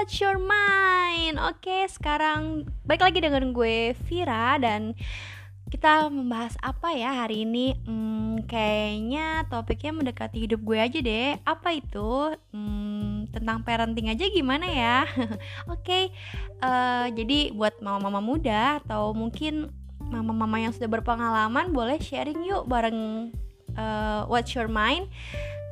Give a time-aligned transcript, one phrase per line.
[0.00, 1.36] What's Your Mind?
[1.36, 4.96] Oke, sekarang balik lagi dengan gue Vira dan
[5.68, 7.76] kita membahas apa ya hari ini?
[7.84, 11.36] Hmm, kayaknya topiknya mendekati hidup gue aja deh.
[11.44, 12.32] Apa itu?
[12.48, 15.04] Hmm, tentang parenting aja gimana ya?
[15.76, 16.08] Oke,
[16.64, 19.68] uh, jadi buat mama-mama muda atau mungkin
[20.00, 23.28] mama-mama yang sudah berpengalaman boleh sharing yuk bareng
[23.76, 25.12] uh, What's Your Mind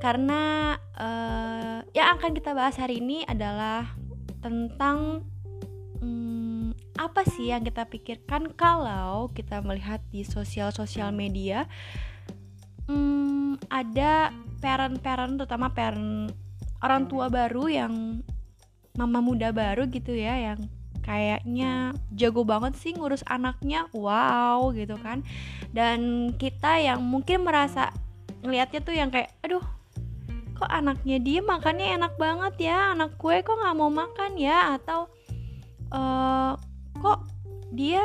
[0.04, 3.88] karena uh, yang akan kita bahas hari ini adalah
[4.38, 5.26] tentang
[6.02, 11.66] hmm, apa sih yang kita pikirkan kalau kita melihat di sosial-sosial media
[12.90, 16.34] hmm, ada parent-parent terutama parent
[16.82, 17.94] orang tua baru yang
[18.98, 20.60] mama muda baru gitu ya yang
[21.08, 25.24] kayaknya jago banget sih ngurus anaknya wow gitu kan.
[25.72, 27.88] Dan kita yang mungkin merasa
[28.44, 29.64] ngelihatnya tuh yang kayak aduh
[30.58, 32.98] kok anaknya dia makannya enak banget ya?
[32.98, 34.74] Anak gue kok nggak mau makan ya?
[34.74, 35.06] Atau
[35.94, 36.58] uh,
[36.98, 37.30] kok
[37.70, 38.02] dia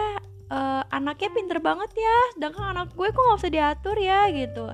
[0.54, 2.18] uh, anaknya pinter banget ya?
[2.38, 4.70] Sedangkan anak gue kok nggak usah diatur ya gitu.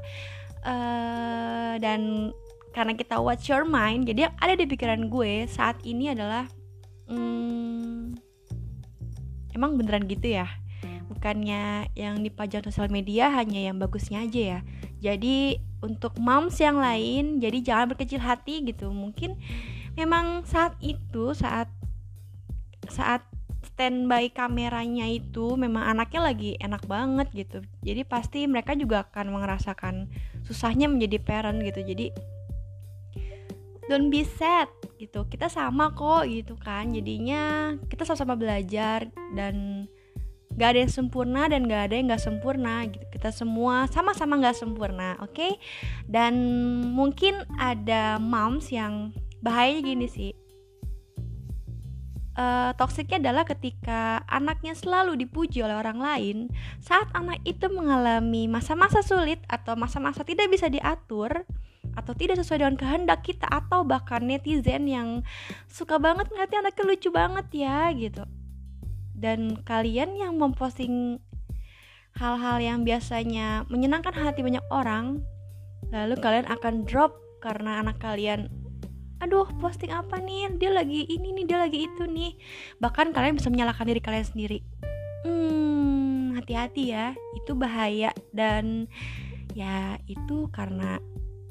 [0.60, 2.32] Uh, dan
[2.76, 6.46] karena kita watch your mind jadi yang ada di pikiran gue saat ini adalah
[7.08, 8.20] hmm,
[9.56, 10.52] emang beneran gitu ya?
[11.08, 14.60] Bukannya yang dipajang sosial media hanya yang bagusnya aja ya?
[15.00, 18.92] Jadi untuk moms yang lain jadi jangan berkecil hati gitu.
[18.92, 19.40] Mungkin
[19.96, 21.72] memang saat itu saat
[22.90, 23.24] saat
[23.64, 27.60] standby kameranya itu memang anaknya lagi enak banget gitu.
[27.84, 30.08] Jadi pasti mereka juga akan merasakan
[30.44, 31.84] susahnya menjadi parent gitu.
[31.84, 32.12] Jadi
[33.92, 35.28] don't be sad gitu.
[35.28, 36.92] Kita sama kok gitu kan.
[36.92, 39.88] Jadinya kita sama-sama belajar dan
[40.60, 43.06] gak ada yang sempurna dan gak ada yang gak sempurna gitu.
[43.08, 45.32] Kita semua sama-sama gak sempurna oke?
[45.32, 45.56] Okay?
[46.10, 46.34] dan
[46.90, 49.14] mungkin ada moms yang
[49.46, 50.34] bahaya gini sih.
[52.40, 56.38] Uh, toksiknya adalah ketika anaknya selalu dipuji oleh orang lain
[56.80, 61.44] saat anak itu mengalami masa-masa sulit atau masa-masa tidak bisa diatur
[62.00, 65.20] atau tidak sesuai dengan kehendak kita atau bahkan netizen yang
[65.68, 68.24] suka banget ngeliatnya anaknya lucu banget ya gitu
[69.20, 71.20] dan kalian yang memposting
[72.16, 75.22] hal-hal yang biasanya menyenangkan hati banyak orang
[75.92, 78.48] lalu kalian akan drop karena anak kalian
[79.20, 80.48] aduh posting apa nih?
[80.56, 82.40] Dia lagi ini nih dia lagi itu nih.
[82.80, 84.64] Bahkan kalian bisa menyalahkan diri kalian sendiri.
[85.28, 88.16] Hmm hati-hati ya itu bahaya.
[88.32, 88.88] Dan
[89.54, 90.98] ya itu karena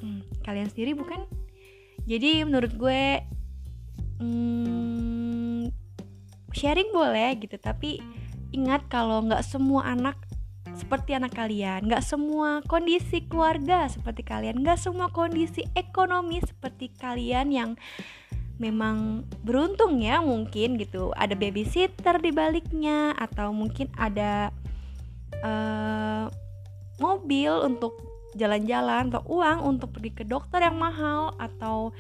[0.01, 1.28] hmm, kalian sendiri bukan?
[2.09, 3.21] Jadi menurut gue
[4.19, 5.18] hmm,
[6.53, 8.00] sharing boleh gitu tapi
[8.53, 10.16] ingat kalau nggak semua anak
[10.76, 17.50] seperti anak kalian nggak semua kondisi keluarga seperti kalian nggak semua kondisi ekonomi seperti kalian
[17.50, 17.70] yang
[18.59, 21.14] memang beruntung ya mungkin gitu.
[21.14, 24.50] Ada babysitter di baliknya atau mungkin ada
[25.41, 26.26] uh,
[26.98, 27.94] mobil untuk
[28.34, 31.94] jalan-jalan atau uang untuk pergi ke dokter yang mahal atau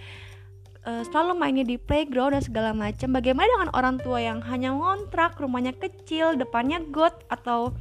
[0.88, 3.12] uh, selalu mainnya di playground dan segala macam.
[3.12, 7.76] Bagaimana dengan orang tua yang hanya ngontrak, rumahnya kecil, depannya got atau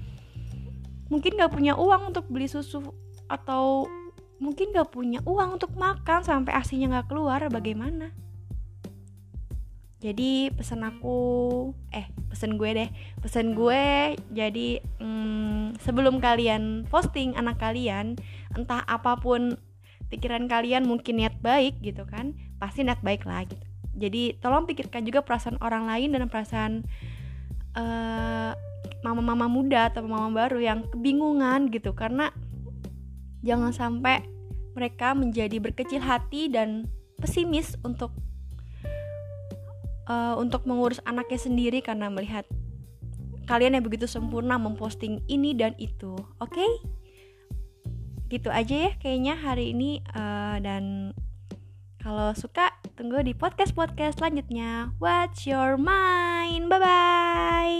[1.08, 2.84] mungkin gak punya uang untuk beli susu
[3.32, 3.88] atau
[4.44, 8.12] mungkin gak punya uang untuk makan sampai asinya gak keluar, bagaimana?
[9.98, 11.18] Jadi pesan aku,
[11.90, 18.14] eh pesan gue deh, pesan gue jadi hmm, sebelum kalian posting anak kalian,
[18.54, 19.58] entah apa pun
[20.14, 23.66] pikiran kalian mungkin niat baik gitu kan pasti niat baik lah gitu
[23.98, 26.86] jadi tolong pikirkan juga perasaan orang lain dan perasaan
[27.74, 28.52] eh,
[29.02, 32.34] mama-mama muda atau mama baru yang kebingungan gitu karena
[33.46, 34.26] jangan sampai
[34.78, 36.86] mereka menjadi berkecil hati dan
[37.18, 38.14] pesimis untuk
[40.06, 42.46] uh, untuk mengurus anaknya sendiri karena melihat
[43.50, 46.70] kalian yang begitu sempurna memposting ini dan itu oke okay?
[48.28, 51.16] gitu aja ya kayaknya hari ini uh, dan
[52.08, 54.96] kalau suka tunggu di podcast podcast selanjutnya.
[54.96, 56.72] What's your mind.
[56.72, 57.80] Bye bye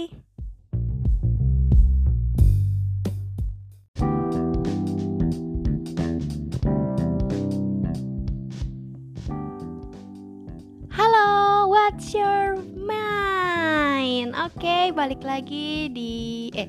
[10.92, 14.36] Halo, what's your mind?
[14.36, 16.68] Oke, okay, balik lagi di eh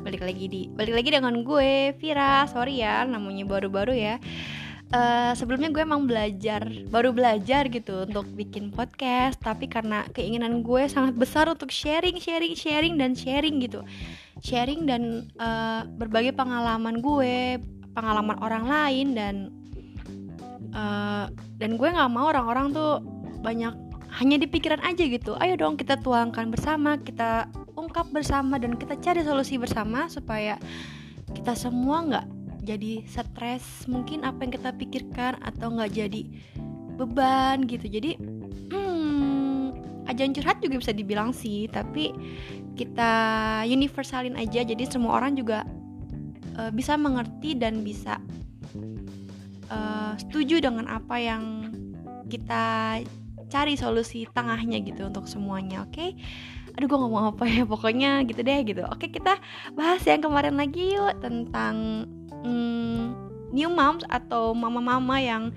[0.00, 2.48] balik lagi di balik lagi dengan gue Vira.
[2.48, 4.16] Sorry ya namanya baru-baru ya
[4.92, 10.84] Uh, sebelumnya gue emang belajar baru belajar gitu untuk bikin podcast tapi karena keinginan gue
[10.84, 13.80] sangat besar untuk sharing sharing sharing dan sharing gitu.
[14.44, 17.56] Sharing dan uh, berbagi pengalaman gue
[17.96, 19.34] pengalaman orang lain dan
[20.76, 23.00] uh, dan gue nggak mau orang-orang tuh
[23.40, 23.72] banyak
[24.12, 25.40] hanya di pikiran aja gitu.
[25.40, 27.48] Ayo dong kita tuangkan bersama kita
[27.80, 30.60] ungkap bersama dan kita cari solusi bersama supaya
[31.32, 32.26] kita semua nggak
[32.62, 36.22] jadi stres mungkin apa yang kita pikirkan atau nggak jadi
[36.94, 38.14] beban gitu jadi
[38.70, 39.74] hmm,
[40.06, 42.14] ajan curhat juga bisa dibilang sih tapi
[42.78, 43.12] kita
[43.66, 45.66] universalin aja jadi semua orang juga
[46.56, 48.22] uh, bisa mengerti dan bisa
[49.68, 51.74] uh, setuju dengan apa yang
[52.30, 52.98] kita
[53.52, 56.16] cari solusi tengahnya gitu untuk semuanya oke okay?
[56.72, 58.82] Aduh gue ngomong apa ya pokoknya gitu deh gitu.
[58.88, 59.36] Oke kita
[59.76, 62.08] bahas yang kemarin lagi yuk tentang
[62.42, 63.12] hmm,
[63.52, 65.52] new moms atau mama-mama yang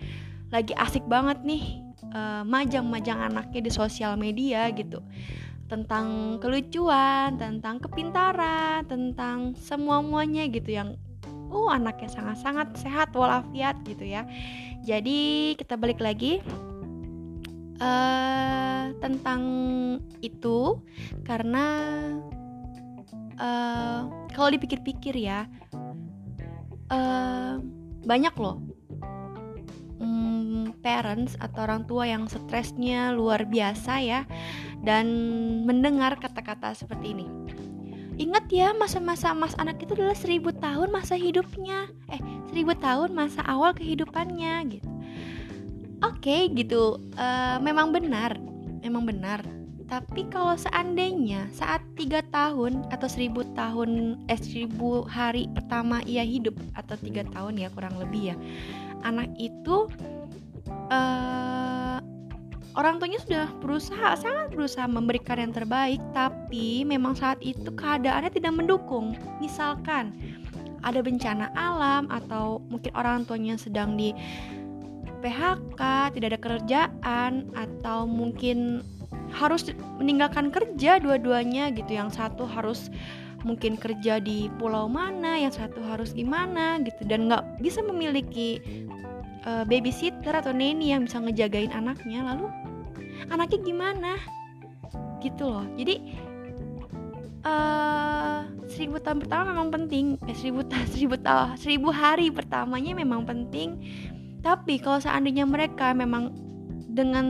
[0.52, 1.82] lagi asik banget nih
[2.12, 5.00] uh, majang-majang anaknya di sosial media gitu.
[5.66, 10.94] Tentang kelucuan, tentang kepintaran, tentang semua-muanya gitu yang
[11.50, 14.28] uh anaknya sangat-sangat sehat walafiat gitu ya.
[14.86, 16.44] Jadi kita balik lagi
[17.80, 19.42] uh, tentang
[20.22, 20.80] itu
[21.24, 21.66] karena
[23.40, 25.48] uh, kalau dipikir-pikir ya
[26.92, 27.60] uh,
[28.06, 28.62] banyak loh
[30.00, 34.22] um, parents atau orang tua yang stresnya luar biasa ya
[34.86, 35.08] dan
[35.66, 37.28] mendengar kata-kata seperti ini.
[38.16, 43.44] Ingat ya masa-masa mas anak itu adalah seribu tahun masa hidupnya Eh seribu tahun masa
[43.44, 44.95] awal kehidupannya gitu
[46.04, 47.00] oke okay, gitu.
[47.16, 48.36] Uh, memang benar.
[48.82, 49.46] Memang benar.
[49.86, 56.58] Tapi kalau seandainya saat tiga tahun atau seribu tahun eh seribu hari pertama ia hidup
[56.74, 58.36] atau tiga tahun ya kurang lebih ya
[59.06, 59.86] anak itu
[60.90, 62.02] uh,
[62.76, 68.54] orang tuanya sudah berusaha sangat berusaha memberikan yang terbaik tapi memang saat itu keadaannya tidak
[68.58, 69.14] mendukung.
[69.40, 70.12] Misalkan
[70.86, 74.14] ada bencana alam atau mungkin orang tuanya sedang di
[75.26, 75.82] PHK,
[76.14, 78.86] tidak ada kerjaan atau mungkin
[79.34, 79.66] harus
[79.98, 81.98] meninggalkan kerja dua-duanya gitu.
[81.98, 82.94] Yang satu harus
[83.42, 88.62] mungkin kerja di pulau mana, yang satu harus gimana gitu dan nggak bisa memiliki
[89.50, 92.22] uh, babysitter atau neni yang bisa ngejagain anaknya.
[92.22, 92.46] Lalu
[93.34, 94.12] anaknya gimana?
[95.26, 95.66] Gitu loh.
[95.74, 96.06] Jadi
[97.42, 100.62] uh, seribu tahun pertama memang penting, eh, seribu
[100.94, 103.82] seribu tahun seribu hari pertamanya memang penting
[104.46, 106.30] tapi kalau seandainya mereka memang
[106.94, 107.26] dengan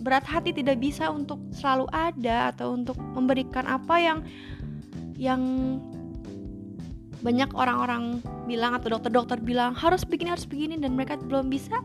[0.00, 4.18] berat hati tidak bisa untuk selalu ada atau untuk memberikan apa yang
[5.20, 5.42] yang
[7.20, 11.84] banyak orang-orang bilang atau dokter-dokter bilang harus begini harus begini dan mereka belum bisa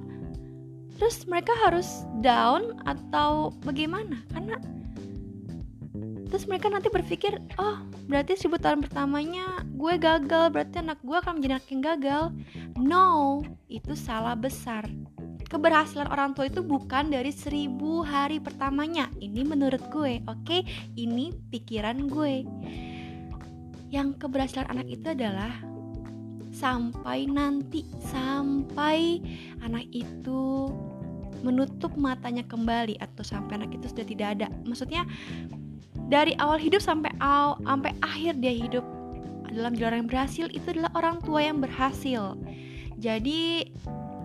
[0.95, 4.19] terus mereka harus down atau bagaimana?
[4.35, 4.59] Karena
[6.27, 11.53] terus mereka nanti berpikir oh berarti seribu pertamanya gue gagal berarti anak gue akan menjadi
[11.57, 12.23] anak yang gagal
[12.79, 14.87] no itu salah besar.
[15.49, 19.09] Keberhasilan orang tua itu bukan dari seribu hari pertamanya.
[19.17, 20.45] Ini menurut gue oke?
[20.45, 20.61] Okay?
[20.93, 22.45] ini pikiran gue.
[23.89, 25.49] Yang keberhasilan anak itu adalah
[26.53, 29.21] sampai nanti sampai
[29.65, 30.69] anak itu
[31.41, 34.47] menutup matanya kembali atau sampai anak itu sudah tidak ada.
[34.69, 35.01] Maksudnya
[36.09, 38.85] dari awal hidup sampai aw, sampai akhir dia hidup
[39.49, 40.45] dalam jalan yang berhasil.
[40.53, 42.37] Itu adalah orang tua yang berhasil
[42.99, 43.71] jadi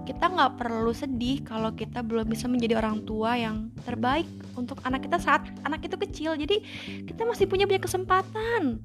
[0.05, 5.09] kita nggak perlu sedih kalau kita belum bisa menjadi orang tua yang terbaik untuk anak
[5.09, 6.37] kita saat anak itu kecil.
[6.37, 6.61] Jadi
[7.09, 8.85] kita masih punya banyak kesempatan.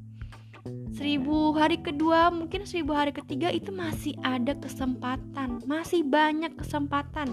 [0.96, 5.60] Seribu hari kedua mungkin seribu hari ketiga itu masih ada kesempatan.
[5.67, 7.27] Masih banyak kesempatan.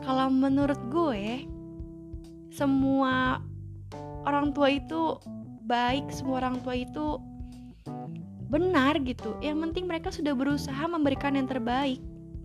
[0.00, 1.44] Kalau menurut gue
[2.48, 3.44] semua
[4.24, 5.20] orang tua itu
[5.66, 7.20] baik semua orang tua itu
[8.46, 9.34] benar gitu.
[9.42, 11.98] Yang penting mereka sudah berusaha memberikan yang terbaik.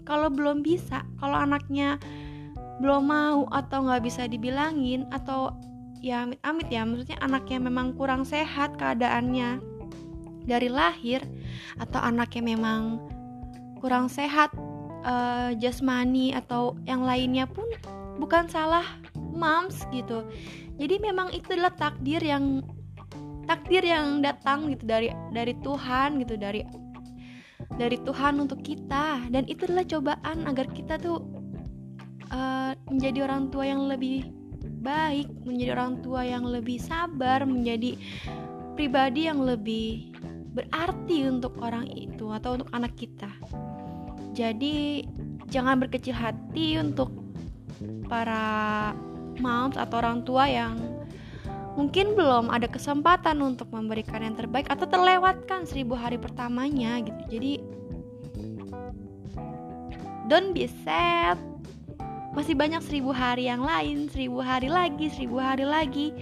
[0.05, 2.01] Kalau belum bisa kalau anaknya
[2.81, 5.53] belum mau atau nggak bisa dibilangin atau
[6.01, 9.61] ya amit-amit ya maksudnya anaknya memang kurang sehat keadaannya
[10.49, 11.21] dari lahir
[11.77, 12.97] atau anaknya memang
[13.77, 14.49] kurang sehat
[15.05, 17.69] uh, jasmani atau yang lainnya pun
[18.17, 20.25] bukan salah moms gitu.
[20.81, 22.65] Jadi memang itu adalah takdir yang
[23.49, 26.61] takdir yang datang gitu dari dari Tuhan gitu dari
[27.75, 29.31] dari Tuhan untuk kita.
[29.31, 31.23] Dan itu adalah cobaan agar kita tuh
[32.33, 34.29] uh, menjadi orang tua yang lebih
[34.81, 37.97] baik menjadi orang tua yang lebih sabar menjadi
[38.73, 40.09] pribadi yang lebih
[40.57, 43.29] berarti untuk orang itu atau untuk anak kita.
[44.33, 45.05] Jadi
[45.53, 47.13] jangan berkecil hati untuk
[48.09, 48.91] para
[49.39, 50.75] moms atau orang tua yang
[51.79, 57.53] mungkin belum ada kesempatan untuk memberikan yang terbaik atau terlewatkan seribu hari pertamanya gitu jadi
[60.27, 61.39] don't be sad
[62.31, 66.15] masih banyak seribu hari yang lain, seribu hari lagi, seribu hari lagi.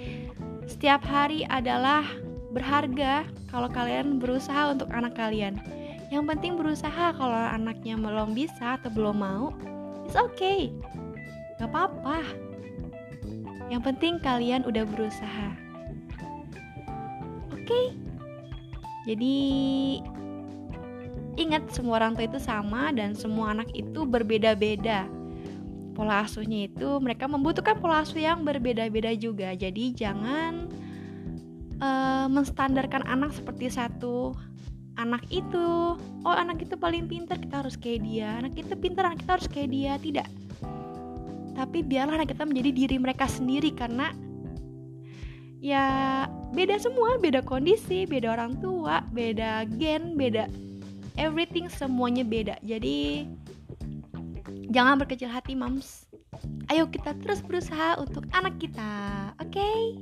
[0.66, 2.02] Setiap hari adalah
[2.50, 5.62] berharga kalau kalian berusaha untuk anak kalian.
[6.10, 9.54] Yang penting berusaha kalau anaknya belum bisa atau belum mau,
[10.10, 10.74] it's okay.
[11.62, 12.49] Gak apa-apa.
[13.70, 15.50] Yang penting kalian udah berusaha.
[17.54, 17.64] Oke.
[17.66, 17.86] Okay?
[19.10, 19.38] Jadi
[21.40, 25.08] ingat semua orang tua itu sama dan semua anak itu berbeda-beda
[26.00, 29.52] pola asuhnya itu mereka membutuhkan pola asuh yang berbeda-beda juga.
[29.52, 30.72] Jadi jangan
[31.84, 34.32] uh, menstandarkan anak seperti satu
[34.96, 36.00] anak itu.
[36.24, 38.40] Oh, anak itu paling pintar, kita harus kayak dia.
[38.40, 39.94] Anak itu pintar, anak kita harus kayak dia.
[40.00, 40.28] Tidak.
[41.60, 44.16] Tapi biarlah anak kita menjadi diri mereka sendiri karena
[45.60, 45.84] ya
[46.56, 50.48] beda semua, beda kondisi, beda orang tua, beda gen, beda
[51.20, 52.56] everything semuanya beda.
[52.64, 53.28] Jadi
[54.70, 56.06] Jangan berkecil hati, moms.
[56.70, 59.50] Ayo kita terus berusaha untuk anak kita, oke?
[59.50, 59.98] Okay?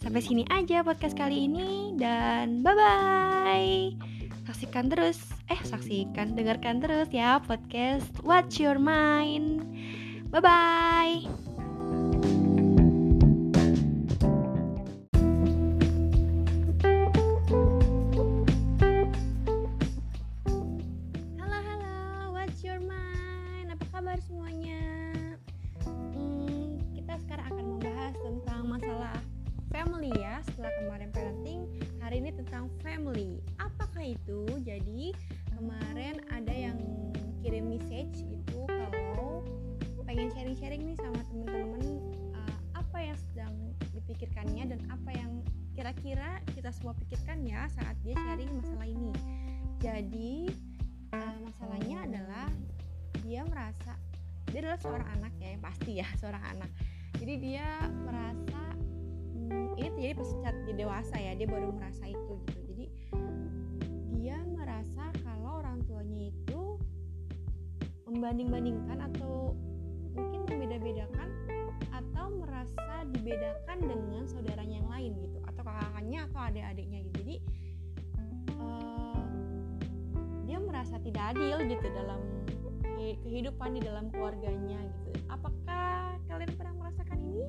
[0.00, 3.92] Sampai sini aja podcast kali ini dan bye-bye.
[4.48, 5.20] Saksikan terus,
[5.52, 9.68] eh saksikan, dengarkan terus ya podcast What's Your Mind.
[10.30, 11.26] Bye bye.
[21.34, 23.74] Halo halo, what's your mind?
[23.74, 24.78] Apa kabar semuanya?
[25.82, 29.18] Hmm, kita sekarang akan membahas tentang masalah
[29.74, 30.38] family ya.
[30.46, 31.66] Setelah kemarin parenting,
[31.98, 33.42] hari ini tentang family.
[33.58, 34.46] Apakah itu?
[34.62, 35.10] Jadi
[35.58, 36.78] kemarin ada yang
[37.42, 38.39] kirim message gitu
[40.20, 40.60] Bye-bye.
[45.80, 49.16] kira-kira kita semua pikirkan ya saat dia sharing masalah ini
[49.80, 50.32] jadi
[51.16, 52.48] uh, masalahnya adalah
[53.24, 53.96] dia merasa
[54.52, 56.70] dia adalah seorang anak ya yang pasti ya seorang anak
[57.16, 57.68] jadi dia
[58.04, 62.86] merasa hmm, ini terjadi pas saat dia dewasa ya dia baru merasa itu gitu jadi
[64.20, 66.76] dia merasa kalau orang tuanya itu
[68.04, 69.56] membanding-bandingkan atau
[70.50, 71.30] membeda-bedakan
[71.94, 75.40] atau merasa dibedakan dengan saudaranya yang lain gitu
[76.00, 77.16] kakaknya atau adik-adiknya gitu.
[77.20, 77.36] Jadi
[78.58, 79.24] uh,
[80.48, 82.20] dia merasa tidak adil gitu dalam
[83.00, 85.10] kehidupan di dalam keluarganya gitu.
[85.28, 87.44] Apakah kalian pernah merasakan ini?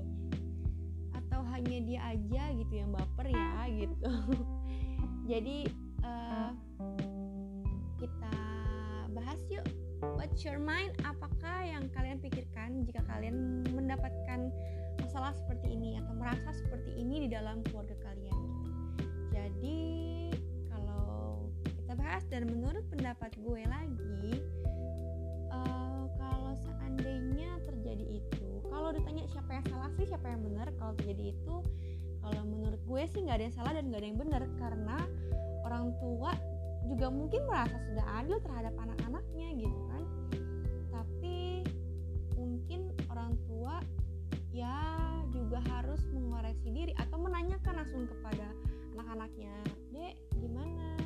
[1.15, 4.11] Atau hanya dia aja gitu yang baper ya gitu.
[5.31, 5.57] Jadi
[6.03, 6.51] uh,
[8.03, 8.35] kita
[9.15, 9.63] bahas yuk
[10.31, 10.95] what's your mind?
[11.03, 14.47] Apakah yang kalian pikirkan jika kalian mendapatkan
[15.03, 18.39] masalah seperti ini atau merasa seperti ini di dalam keluarga kalian?
[19.35, 19.83] Jadi
[20.71, 24.39] kalau kita bahas dan menurut pendapat gue lagi
[25.51, 30.95] uh, kalau seandainya terjadi itu kalau ditanya siapa yang salah sih siapa yang benar kalau
[30.95, 31.55] terjadi itu
[32.23, 34.97] kalau menurut gue sih nggak ada yang salah dan nggak ada yang benar karena
[35.67, 36.31] orang tua
[36.89, 40.03] juga mungkin merasa sudah adil terhadap anak-anaknya gitu kan.
[40.89, 41.65] Tapi
[42.37, 43.81] mungkin orang tua
[44.51, 44.77] ya
[45.31, 48.47] juga harus mengoreksi diri atau menanyakan langsung kepada
[48.97, 49.55] anak-anaknya
[49.95, 50.97] dek gimana?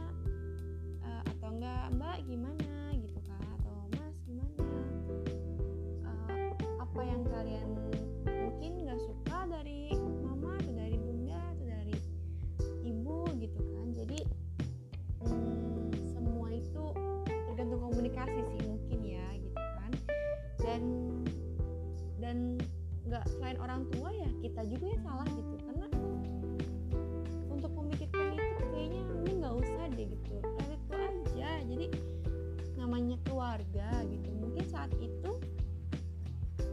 [1.06, 1.86] Uh, atau enggak?
[1.94, 2.76] Mbak gimana?
[2.96, 4.66] gitu kan atau mas gimana?
[6.08, 6.52] Uh,
[6.82, 7.70] apa yang kalian
[8.26, 10.05] mungkin nggak suka dari
[18.30, 19.92] sih mungkin ya gitu kan.
[20.62, 20.82] Dan
[22.20, 22.38] dan
[23.06, 25.56] nggak selain orang tua ya kita juga yang salah gitu.
[25.66, 25.86] Karena
[33.36, 34.30] keluarga gitu.
[34.36, 35.32] Mungkin saat itu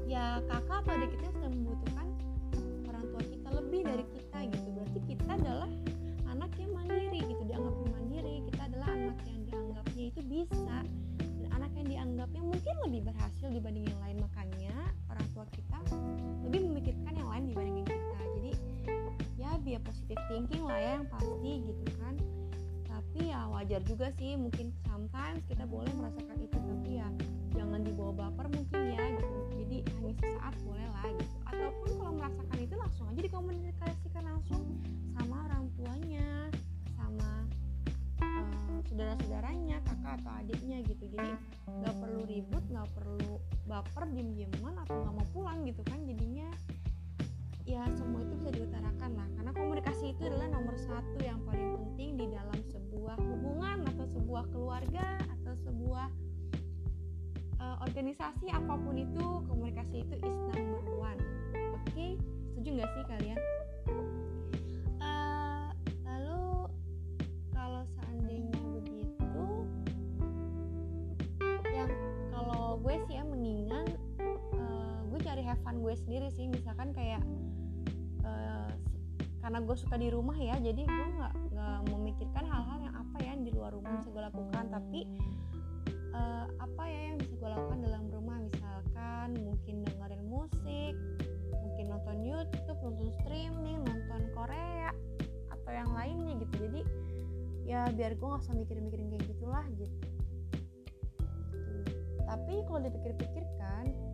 [0.06, 2.01] ya kakak adik kita sedang membutuhkan
[12.88, 14.16] lebih berhasil dibanding yang lain.
[14.22, 14.74] Makanya
[15.10, 15.78] orang tua kita
[16.46, 18.18] lebih memikirkan yang lain dibandingin kita.
[18.38, 18.52] Jadi
[19.38, 22.14] ya biar positif thinking lah ya yang pasti gitu kan.
[22.86, 26.58] Tapi ya wajar juga sih mungkin sometimes kita boleh merasakan itu.
[26.58, 27.08] Tapi ya
[27.54, 28.81] jangan dibawa baper mungkin
[43.82, 46.48] perlu baper diem-dieman atau nggak mau pulang gitu kan jadinya
[47.66, 49.28] ya semua itu bisa diutarakan lah.
[49.38, 54.44] Karena komunikasi itu adalah nomor satu yang paling penting di dalam sebuah hubungan atau sebuah
[54.50, 55.06] keluarga
[55.40, 56.08] atau sebuah
[57.62, 61.20] uh, organisasi apa pun itu komunikasi itu is number one.
[61.54, 61.90] Oke?
[61.94, 62.10] Okay?
[62.50, 63.38] setuju nggak sih kalian?
[65.02, 65.70] Uh,
[66.06, 66.70] lalu
[67.54, 69.46] kalau seandainya begitu
[71.70, 71.90] yang
[72.30, 73.21] kalau gue sih ya
[75.32, 76.44] cari have fun gue sendiri sih.
[76.44, 77.24] Misalkan kayak
[78.20, 78.68] uh,
[79.40, 83.32] karena gue suka di rumah ya jadi gue nggak nggak memikirkan hal-hal yang apa ya
[83.40, 84.64] di luar rumah bisa gue lakukan.
[84.68, 85.00] Tapi
[86.12, 88.44] uh, apa ya yang bisa gue lakukan dalam rumah?
[88.44, 90.94] Misalkan mungkin dengerin musik
[91.64, 94.92] mungkin nonton YouTube nonton streaming nonton Korea
[95.48, 96.68] atau yang lainnya gitu.
[96.68, 96.80] Jadi
[97.64, 99.96] ya biar gue nggak usah mikir-mikirin kayak gitulah gitu.
[102.28, 104.11] Tapi kalau dipikir-pikirkan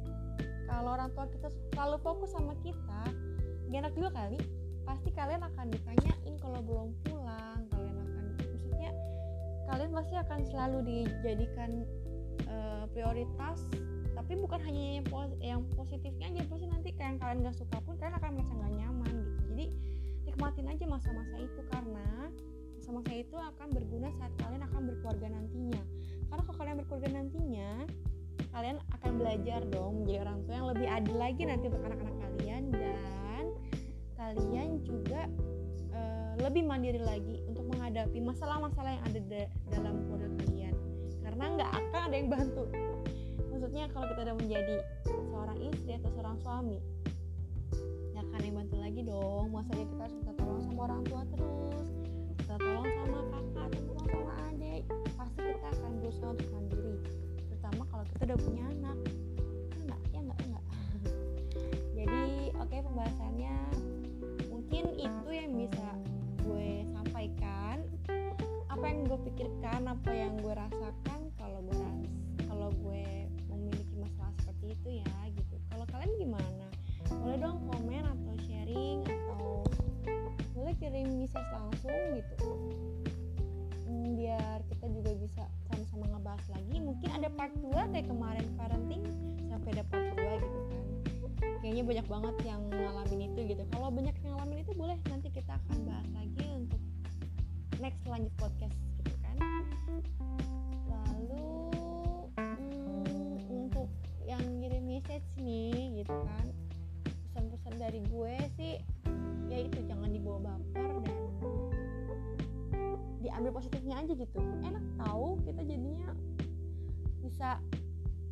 [0.68, 3.02] kalau orang tua kita selalu fokus sama kita
[3.72, 4.38] gak enak juga kali.
[4.84, 8.92] Pasti kalian akan ditanyain kalau belum pulang kalian akan maksudnya
[9.68, 11.70] kalian pasti akan selalu dijadikan
[12.48, 13.64] uh, prioritas
[14.16, 16.42] tapi bukan hanya yang, pos yang positifnya aja.
[16.48, 19.40] Pasti nanti kayak kalian gak suka pun kalian akan merasa gak nyaman gitu.
[19.52, 19.66] Jadi
[20.28, 22.08] nikmatin aja masa-masa itu karena
[22.76, 25.82] masa-masa itu akan berguna saat kalian akan berkeluarga nantinya.
[26.28, 27.70] Karena kalau kalian berkeluarga nantinya
[28.58, 32.62] kalian akan belajar dong menjadi orang tua yang lebih adil lagi nanti untuk anak-anak kalian
[32.74, 33.44] dan
[34.18, 35.30] kalian juga
[35.94, 40.74] uh, lebih mandiri lagi untuk menghadapi masalah-masalah yang ada dalam keluarga kalian.
[41.22, 42.64] Karena nggak akan ada yang bantu.
[43.46, 46.78] Maksudnya kalau kita udah menjadi seorang istri atau seorang suami
[48.10, 49.54] nggak akan yang bantu lagi dong.
[49.54, 50.37] Masanya kita harus minta
[58.38, 58.67] kalau
[91.78, 93.62] kayaknya banyak banget yang ngalamin itu gitu.
[93.70, 96.82] Kalau banyak yang ngalamin itu boleh nanti kita akan bahas lagi untuk
[97.78, 99.36] next lanjut podcast gitu kan.
[100.90, 101.46] Lalu
[102.34, 103.86] hmm, untuk
[104.26, 106.50] yang ngirim message nih gitu kan
[107.30, 108.74] pesan-pesan dari gue sih
[109.46, 111.18] yaitu jangan dibawa baper dan
[113.22, 114.42] diambil positifnya aja gitu.
[114.66, 116.10] Enak tahu kita jadinya
[117.22, 117.62] bisa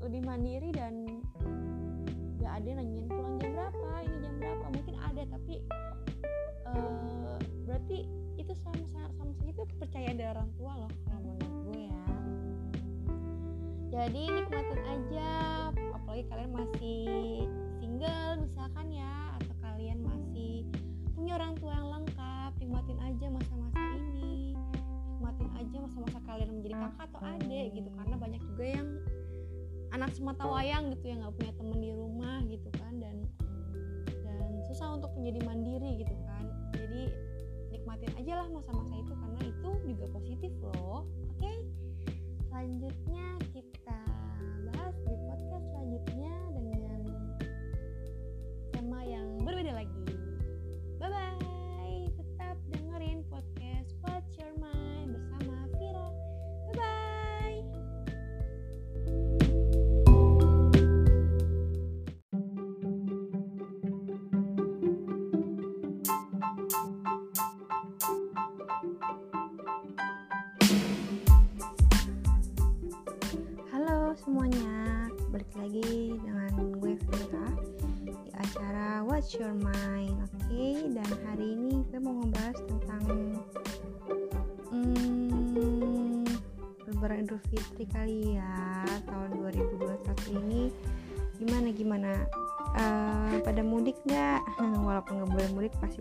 [0.02, 1.22] lebih mandiri dan
[2.46, 5.54] gak ada yang nanyain pulang jam berapa ini jam berapa mungkin ada tapi
[6.70, 7.98] uh, berarti
[8.38, 12.06] itu sama sama sama itu kepercayaan dari orang tua loh kalau menurut gue ya.
[13.90, 15.30] Jadi nikmatin aja
[15.90, 17.02] apalagi kalian masih
[17.82, 20.62] single misalkan ya atau kalian masih
[21.18, 24.54] punya orang tua yang lengkap nikmatin aja masa-masa ini
[25.18, 28.88] nikmatin aja masa-masa kalian menjadi kakak atau adik gitu karena banyak juga yang
[29.94, 33.16] anak semata wayang gitu yang nggak punya temen di rumah gitu kan dan
[34.24, 36.44] dan susah untuk menjadi mandiri gitu kan
[36.74, 37.02] jadi
[37.70, 41.56] nikmatin aja lah masa-masa itu karena itu juga positif loh oke okay?
[42.48, 44.00] selanjutnya kita
[44.72, 46.35] bahas di podcast selanjutnya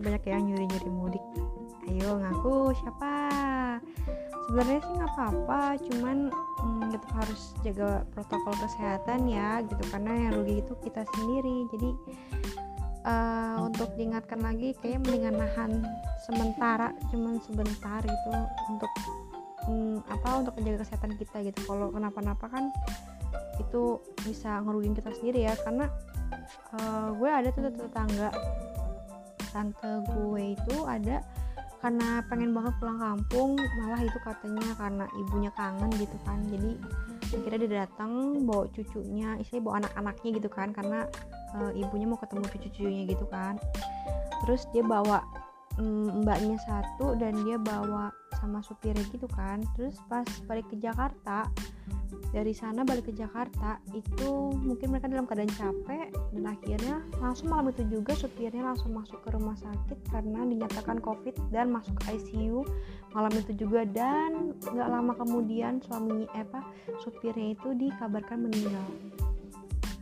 [0.06, 1.24] banyak yang nyuri-nyuri mudik.
[1.90, 3.14] Ayo ngaku siapa?
[4.46, 10.32] Sebenarnya sih nggak apa-apa, cuman hmm, tetap harus jaga protokol kesehatan ya gitu karena yang
[10.38, 11.90] rugi itu kita sendiri jadi
[13.06, 15.72] uh, untuk diingatkan lagi kayaknya mendingan nahan
[16.26, 18.32] sementara cuman sebentar gitu
[18.70, 18.92] untuk
[19.66, 22.70] hmm, apa untuk menjaga kesehatan kita gitu kalau kenapa-napa kan
[23.56, 25.88] itu bisa ngerugin kita sendiri ya karena
[26.76, 28.28] uh, gue ada tuh tetangga
[29.56, 31.24] tante gue itu ada
[31.80, 36.40] karena pengen banget pulang kampung malah itu katanya karena ibunya kangen gitu kan.
[36.48, 36.76] Jadi
[37.32, 41.08] akhirnya dia datang bawa cucunya istri bawa anak-anaknya gitu kan karena
[41.56, 43.54] uh, ibunya mau ketemu cucu-cucunya gitu kan.
[44.44, 45.24] Terus dia bawa
[45.80, 49.64] um, mbaknya satu dan dia bawa sama supirnya gitu kan.
[49.76, 51.48] Terus pas balik ke Jakarta
[52.36, 57.72] dari sana balik ke Jakarta itu mungkin mereka dalam keadaan capek dan akhirnya langsung malam
[57.72, 62.66] itu juga supirnya langsung masuk ke rumah sakit karena dinyatakan covid dan masuk ICU
[63.16, 63.88] malam itu juga.
[63.88, 66.60] Dan nggak lama kemudian suaminya eh, apa
[67.00, 68.84] supirnya itu dikabarkan meninggal.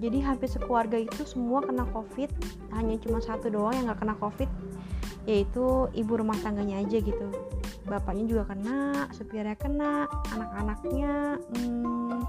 [0.02, 2.34] Jadi hampir sekeluarga itu semua kena covid
[2.74, 4.50] hanya cuma satu doang yang nggak kena covid
[5.24, 7.28] yaitu ibu rumah tangganya aja gitu
[7.84, 12.20] bapaknya juga kena supirnya kena anak-anaknya hmm,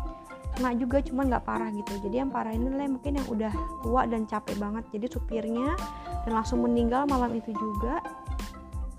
[0.56, 1.94] kena juga cuman nggak parah gitu.
[2.08, 4.84] Jadi yang parah ini lah mungkin yang udah tua dan capek banget.
[4.96, 5.76] Jadi supirnya
[6.24, 8.00] dan langsung meninggal malam itu juga.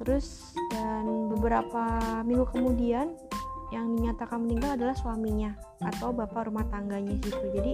[0.01, 1.85] Terus dan beberapa
[2.29, 3.17] minggu kemudian
[3.75, 7.73] yang dinyatakan meninggal adalah suaminya atau bapak rumah tangganya situ jadi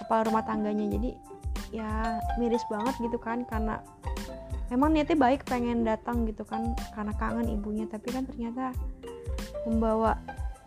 [0.00, 0.88] kepala rumah tangganya.
[0.88, 1.10] Jadi
[1.68, 3.84] ya miris banget gitu kan karena
[4.68, 8.76] memang niatnya baik pengen datang gitu kan karena kangen ibunya tapi kan ternyata
[9.64, 10.16] membawa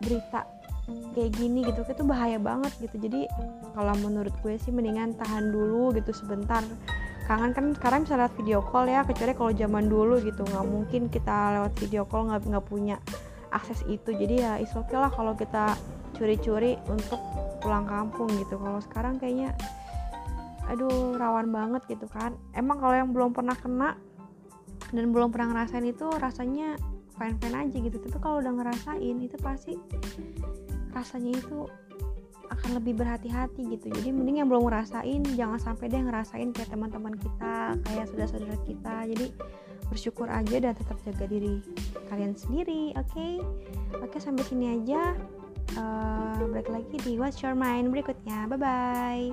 [0.02, 0.46] berita
[1.14, 2.98] kayak gini gitu itu bahaya banget gitu.
[2.98, 3.30] Jadi
[3.72, 6.62] kalau menurut gue sih mendingan tahan dulu gitu sebentar.
[7.30, 10.42] Kangen kan sekarang bisa lewat video call ya kecuali kalau zaman dulu gitu.
[10.42, 12.98] Nggak mungkin kita lewat video call nggak nggak punya
[13.54, 14.10] akses itu.
[14.10, 15.78] Jadi ya is okay lah kalau kita
[16.18, 17.22] curi-curi untuk
[17.62, 18.58] pulang kampung gitu.
[18.58, 19.54] Kalau sekarang kayaknya
[20.70, 22.36] aduh rawan banget gitu kan.
[22.54, 23.98] Emang kalau yang belum pernah kena
[24.92, 26.76] dan belum pernah ngerasain itu rasanya
[27.16, 27.96] fine fine aja gitu.
[27.98, 29.74] Tapi kalau udah ngerasain itu pasti
[30.92, 31.66] rasanya itu
[32.52, 33.88] akan lebih berhati-hati gitu.
[33.88, 38.94] Jadi mending yang belum ngerasain jangan sampai deh ngerasain kayak teman-teman kita kayak saudara-saudara kita.
[39.08, 39.26] Jadi
[39.88, 41.60] bersyukur aja dan tetap jaga diri
[42.08, 43.08] kalian sendiri oke?
[43.12, 43.40] Okay?
[44.00, 45.16] oke okay, sampai sini aja
[45.76, 48.48] uh, balik lagi di What's Your Mind berikutnya.
[48.50, 49.26] Bye bye